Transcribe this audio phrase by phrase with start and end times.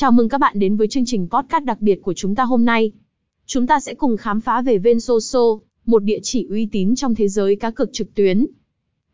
[0.00, 2.64] Chào mừng các bạn đến với chương trình podcast đặc biệt của chúng ta hôm
[2.64, 2.92] nay.
[3.46, 5.40] Chúng ta sẽ cùng khám phá về Vensoso,
[5.86, 8.46] một địa chỉ uy tín trong thế giới cá cược trực tuyến.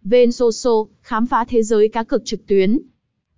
[0.02, 0.70] Vensoso,
[1.02, 2.78] khám phá thế giới cá cược trực tuyến.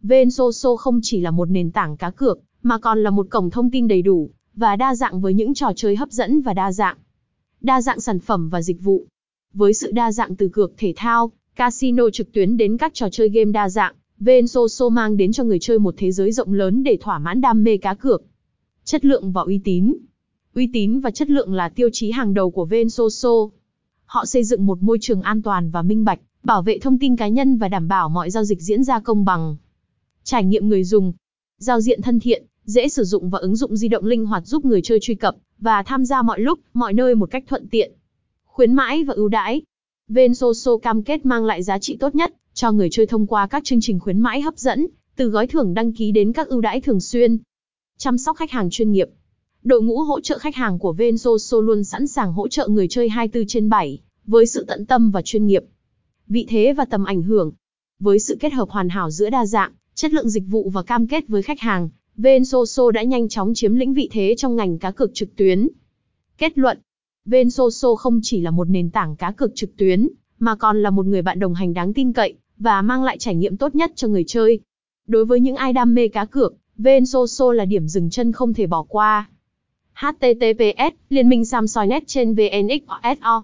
[0.03, 3.71] Vensoso không chỉ là một nền tảng cá cược, mà còn là một cổng thông
[3.71, 6.97] tin đầy đủ và đa dạng với những trò chơi hấp dẫn và đa dạng.
[7.61, 9.07] Đa dạng sản phẩm và dịch vụ.
[9.55, 13.29] Với sự đa dạng từ cược thể thao, casino trực tuyến đến các trò chơi
[13.29, 16.99] game đa dạng, Vensoso mang đến cho người chơi một thế giới rộng lớn để
[17.01, 18.23] thỏa mãn đam mê cá cược.
[18.85, 19.95] Chất lượng và uy tín.
[20.55, 23.31] Uy tín và chất lượng là tiêu chí hàng đầu của Vensoso.
[24.05, 27.17] Họ xây dựng một môi trường an toàn và minh bạch, bảo vệ thông tin
[27.17, 29.57] cá nhân và đảm bảo mọi giao dịch diễn ra công bằng.
[30.25, 31.13] Trải nghiệm người dùng.
[31.59, 34.65] Giao diện thân thiện, dễ sử dụng và ứng dụng di động linh hoạt giúp
[34.65, 37.93] người chơi truy cập và tham gia mọi lúc, mọi nơi một cách thuận tiện.
[38.47, 39.63] Khuyến mãi và ưu đãi.
[40.09, 43.65] Vensoso cam kết mang lại giá trị tốt nhất cho người chơi thông qua các
[43.65, 44.87] chương trình khuyến mãi hấp dẫn,
[45.17, 47.39] từ gói thưởng đăng ký đến các ưu đãi thường xuyên.
[47.99, 49.09] Chăm sóc khách hàng chuyên nghiệp.
[49.63, 53.09] Đội ngũ hỗ trợ khách hàng của Vensoso luôn sẵn sàng hỗ trợ người chơi
[53.09, 55.65] 24 trên 7, với sự tận tâm và chuyên nghiệp.
[56.29, 57.53] Vị thế và tầm ảnh hưởng.
[58.01, 61.07] Với sự kết hợp hoàn hảo giữa đa dạng, chất lượng dịch vụ và cam
[61.07, 64.91] kết với khách hàng, Vensoso đã nhanh chóng chiếm lĩnh vị thế trong ngành cá
[64.91, 65.69] cược trực tuyến.
[66.39, 66.79] Kết luận,
[67.29, 71.07] Vensoso không chỉ là một nền tảng cá cược trực tuyến, mà còn là một
[71.07, 74.09] người bạn đồng hành đáng tin cậy, và mang lại trải nghiệm tốt nhất cho
[74.09, 74.61] người chơi.
[75.07, 78.67] Đối với những ai đam mê cá cược, Vensoso là điểm dừng chân không thể
[78.67, 79.29] bỏ qua.
[79.95, 83.43] HTTPS, Liên minh Samsung.net trên VNXOSO